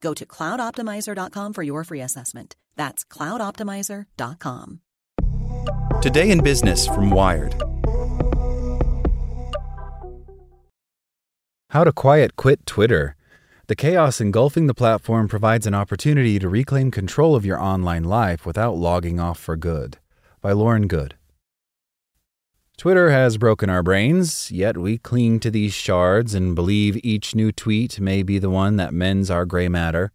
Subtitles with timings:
[0.00, 2.56] Go to cloudoptimizer.com for your free assessment.
[2.76, 4.80] That's cloudoptimizer.com.
[6.02, 7.54] Today in Business from Wired.
[11.70, 13.14] How to quiet quit Twitter.
[13.68, 18.44] The chaos engulfing the platform provides an opportunity to reclaim control of your online life
[18.44, 19.98] without logging off for good.
[20.40, 21.14] By Lauren Goode.
[22.80, 27.52] Twitter has broken our brains, yet we cling to these shards and believe each new
[27.52, 30.12] tweet may be the one that mends our gray matter.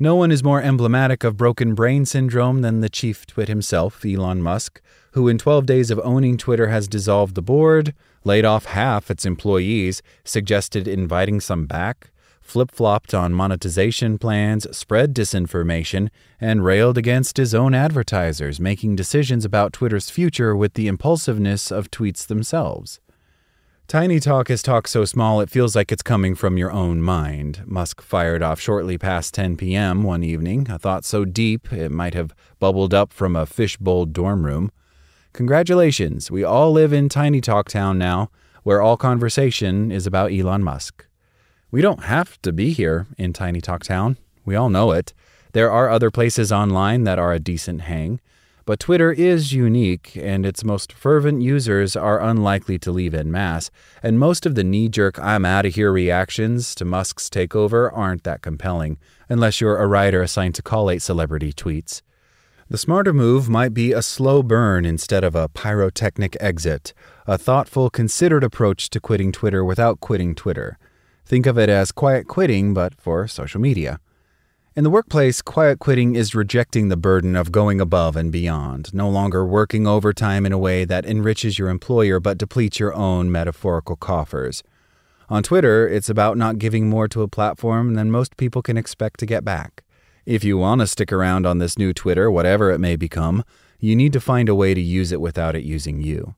[0.00, 4.42] No one is more emblematic of broken brain syndrome than the chief twit himself, Elon
[4.42, 4.82] Musk,
[5.12, 7.94] who in 12 days of owning Twitter has dissolved the board,
[8.24, 12.10] laid off half its employees, suggested inviting some back,
[12.50, 19.44] flip flopped on monetization plans, spread disinformation, and railed against his own advertisers, making decisions
[19.44, 22.98] about Twitter's future with the impulsiveness of tweets themselves.
[23.86, 27.62] Tiny talk is talk so small it feels like it's coming from your own mind.
[27.66, 30.02] Musk fired off shortly past 10 p.m.
[30.02, 34.44] one evening, a thought so deep it might have bubbled up from a fishbowl dorm
[34.44, 34.72] room.
[35.32, 38.28] Congratulations, we all live in Tiny Talk Town now,
[38.64, 41.06] where all conversation is about Elon Musk.
[41.72, 44.16] We don't have to be here in Tiny Talk Town.
[44.44, 45.14] We all know it.
[45.52, 48.18] There are other places online that are a decent hang.
[48.64, 53.70] But Twitter is unique, and its most fervent users are unlikely to leave en masse,
[54.02, 58.24] and most of the knee jerk I'm out of here reactions to Musk's takeover aren't
[58.24, 58.98] that compelling,
[59.28, 62.02] unless you're a writer assigned to collate celebrity tweets.
[62.68, 66.94] The smarter move might be a slow burn instead of a pyrotechnic exit,
[67.26, 70.78] a thoughtful, considered approach to quitting Twitter without quitting Twitter.
[71.30, 74.00] Think of it as quiet quitting, but for social media.
[74.74, 79.08] In the workplace, quiet quitting is rejecting the burden of going above and beyond, no
[79.08, 83.94] longer working overtime in a way that enriches your employer but depletes your own metaphorical
[83.94, 84.64] coffers.
[85.28, 89.20] On Twitter, it's about not giving more to a platform than most people can expect
[89.20, 89.84] to get back.
[90.26, 93.44] If you want to stick around on this new Twitter, whatever it may become,
[93.78, 96.34] you need to find a way to use it without it using you.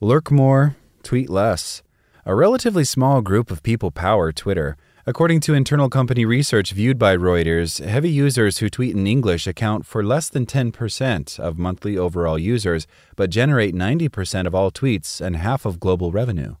[0.00, 1.82] Lurk more, tweet less.
[2.28, 4.76] A relatively small group of people power Twitter.
[5.06, 9.86] According to internal company research viewed by Reuters, heavy users who tweet in English account
[9.86, 15.36] for less than 10% of monthly overall users, but generate 90% of all tweets and
[15.36, 16.56] half of global revenue.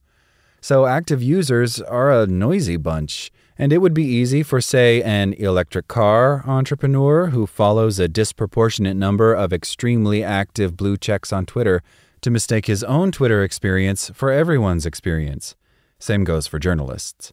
[0.60, 5.32] So active users are a noisy bunch, and it would be easy for, say, an
[5.32, 11.82] electric car entrepreneur who follows a disproportionate number of extremely active blue checks on Twitter
[12.26, 15.54] to mistake his own Twitter experience for everyone's experience.
[15.98, 17.32] Same goes for journalists.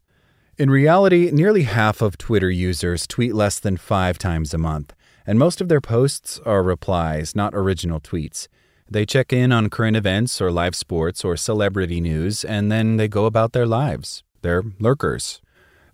[0.58, 4.94] In reality, nearly half of Twitter users tweet less than five times a month,
[5.26, 8.48] and most of their posts are replies, not original tweets.
[8.90, 13.08] They check in on current events or live sports or celebrity news, and then they
[13.08, 14.24] go about their lives.
[14.44, 15.42] They're lurkers.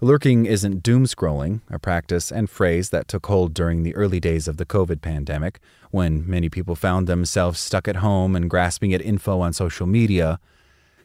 [0.02, 4.48] Lurking isn't doom scrolling, a practice and phrase that took hold during the early days
[4.48, 5.60] of the COVID pandemic,
[5.92, 10.40] when many people found themselves stuck at home and grasping at info on social media.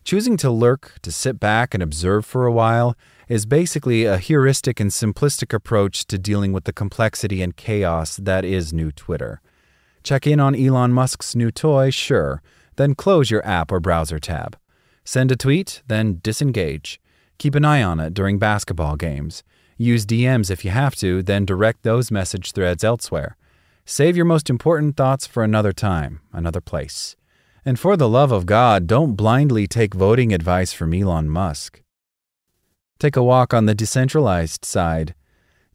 [0.05, 2.95] Choosing to lurk, to sit back and observe for a while,
[3.27, 8.45] is basically a heuristic and simplistic approach to dealing with the complexity and chaos that
[8.45, 9.41] is new Twitter.
[10.03, 12.43] Check in on Elon Musk's new toy, sure,
[12.77, 14.59] then close your app or browser tab.
[15.05, 17.01] Send a tweet, then disengage.
[17.39, 19.43] Keep an eye on it during basketball games.
[19.79, 23.39] Use DMs if you have to, then direct those message threads elsewhere.
[23.87, 27.17] Save your most important thoughts for another time, another place.
[27.66, 31.82] And for the love of God, don't blindly take voting advice from Elon Musk.
[32.99, 35.14] Take a walk on the decentralized side.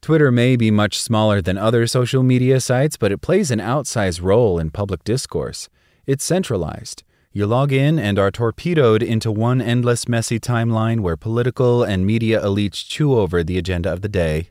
[0.00, 4.22] Twitter may be much smaller than other social media sites, but it plays an outsized
[4.22, 5.68] role in public discourse.
[6.06, 7.02] It's centralized.
[7.32, 12.40] You log in and are torpedoed into one endless, messy timeline where political and media
[12.40, 14.48] elites chew over the agenda of the day.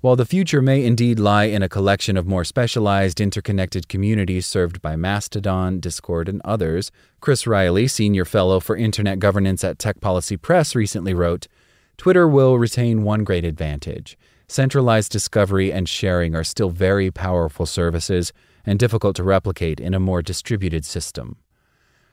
[0.00, 4.80] While the future may indeed lie in a collection of more specialized, interconnected communities served
[4.80, 10.36] by Mastodon, Discord, and others, Chris Riley, senior fellow for internet governance at Tech Policy
[10.36, 11.48] Press, recently wrote
[11.96, 14.16] Twitter will retain one great advantage.
[14.46, 18.32] Centralized discovery and sharing are still very powerful services
[18.64, 21.38] and difficult to replicate in a more distributed system.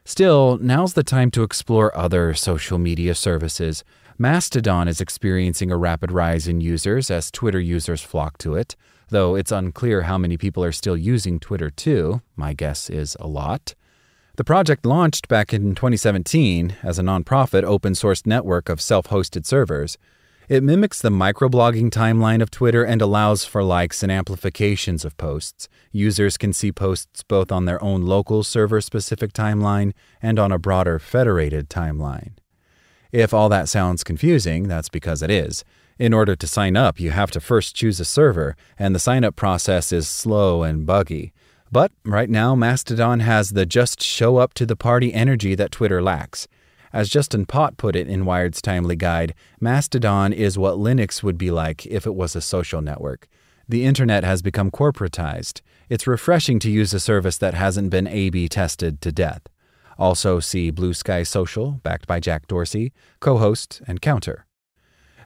[0.08, 3.84] Still, now's the time to explore other social media services.
[4.20, 8.76] Mastodon is experiencing a rapid rise in users as Twitter users flock to it,
[9.10, 12.22] though it's unclear how many people are still using Twitter too.
[12.36, 13.74] My guess is a lot.
[14.36, 19.48] The project launched back in 2017 as a nonprofit open source network of self hosted
[19.48, 19.98] servers.
[20.48, 25.68] It mimics the microblogging timeline of Twitter and allows for likes and amplifications of posts.
[25.92, 30.60] Users can see posts both on their own local server specific timeline and on a
[30.60, 32.34] broader federated timeline.
[33.12, 35.64] If all that sounds confusing, that's because it is.
[35.98, 39.24] In order to sign up, you have to first choose a server, and the sign
[39.24, 41.34] up process is slow and buggy.
[41.72, 46.04] But right now, Mastodon has the just show up to the party energy that Twitter
[46.04, 46.48] lacks.
[46.96, 51.52] As Justin Pot put it in Wired's timely guide, Mastodon is what Linux would be
[51.52, 53.28] like if it was a social network.
[53.68, 55.60] The internet has become corporatized.
[55.90, 59.42] It's refreshing to use a service that hasn't been A B tested to death.
[60.00, 64.46] Also, see Bluesky Social, backed by Jack Dorsey, Cohost, and counter.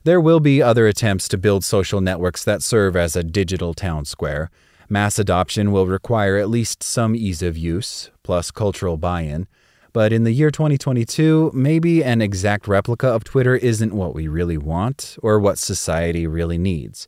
[0.05, 4.05] There will be other attempts to build social networks that serve as a digital town
[4.05, 4.49] square.
[4.89, 9.47] Mass adoption will require at least some ease of use, plus cultural buy in.
[9.91, 14.57] But in the year 2022, maybe an exact replica of Twitter isn't what we really
[14.57, 17.07] want or what society really needs.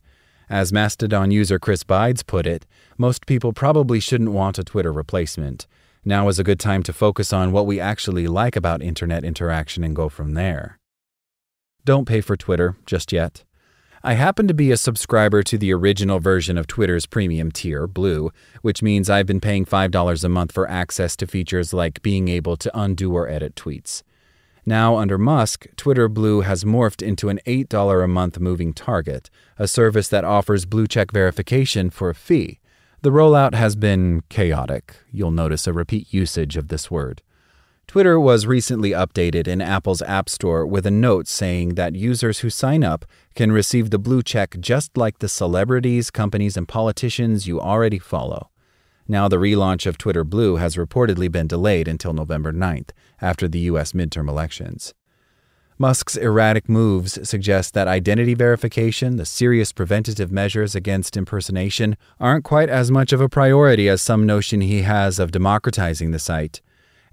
[0.50, 2.66] As Mastodon user Chris Bides put it,
[2.98, 5.66] most people probably shouldn't want a Twitter replacement.
[6.04, 9.84] Now is a good time to focus on what we actually like about internet interaction
[9.84, 10.78] and go from there.
[11.84, 13.44] Don't pay for Twitter just yet.
[14.04, 18.32] I happen to be a subscriber to the original version of Twitter's premium tier, Blue,
[18.60, 22.56] which means I've been paying $5 a month for access to features like being able
[22.56, 24.02] to undo or edit tweets.
[24.66, 29.68] Now, under Musk, Twitter Blue has morphed into an $8 a month moving target, a
[29.68, 32.58] service that offers blue check verification for a fee.
[33.02, 34.96] The rollout has been chaotic.
[35.12, 37.22] You'll notice a repeat usage of this word.
[37.92, 42.48] Twitter was recently updated in Apple's App Store with a note saying that users who
[42.48, 43.04] sign up
[43.34, 48.48] can receive the blue check just like the celebrities, companies, and politicians you already follow.
[49.06, 53.58] Now, the relaunch of Twitter Blue has reportedly been delayed until November 9th, after the
[53.58, 53.92] U.S.
[53.92, 54.94] midterm elections.
[55.76, 62.70] Musk's erratic moves suggest that identity verification, the serious preventative measures against impersonation, aren't quite
[62.70, 66.62] as much of a priority as some notion he has of democratizing the site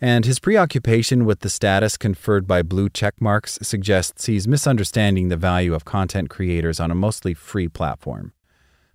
[0.01, 5.37] and his preoccupation with the status conferred by blue check marks suggests he's misunderstanding the
[5.37, 8.33] value of content creators on a mostly free platform.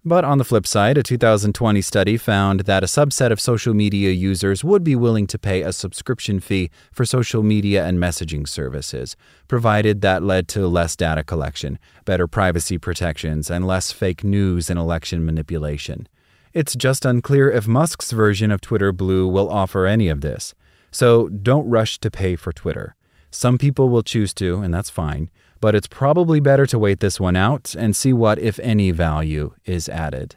[0.06, 4.11] But on the flip side, a 2020 study found that a subset of social media
[4.11, 9.16] users would be willing to pay a subscription fee for social media and messaging services,
[9.49, 14.78] provided that led to less data collection, better privacy protections, and less fake news and
[14.78, 16.06] election manipulation.
[16.52, 20.54] It's just unclear if Musk's version of Twitter Blue will offer any of this.
[20.94, 22.94] So don't rush to pay for Twitter.
[23.28, 25.28] Some people will choose to, and that's fine,
[25.60, 29.54] but it's probably better to wait this one out and see what, if any, value
[29.64, 30.36] is added.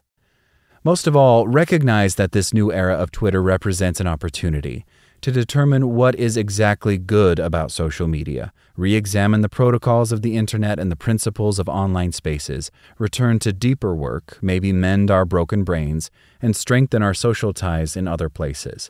[0.83, 4.83] Most of all, recognize that this new era of Twitter represents an opportunity
[5.21, 10.35] to determine what is exactly good about social media, re examine the protocols of the
[10.35, 15.63] internet and the principles of online spaces, return to deeper work, maybe mend our broken
[15.63, 16.09] brains,
[16.41, 18.89] and strengthen our social ties in other places.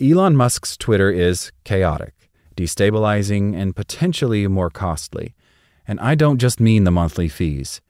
[0.00, 2.14] Elon Musk's Twitter is chaotic,
[2.56, 5.36] destabilizing, and potentially more costly.
[5.86, 7.80] And I don't just mean the monthly fees.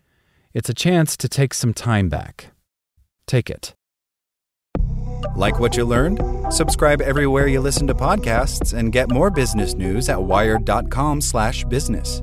[0.53, 2.49] It's a chance to take some time back.
[3.27, 3.75] Take it.
[5.35, 6.21] Like what you learned?
[6.51, 12.23] Subscribe everywhere you listen to podcasts and get more business news at wired.com/business.